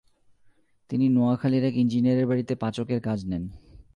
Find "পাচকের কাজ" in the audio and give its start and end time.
2.55-3.19